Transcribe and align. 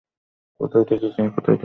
কোথায় 0.59 0.85
থেকে 0.85 1.07
কিনেছ? 1.15 1.45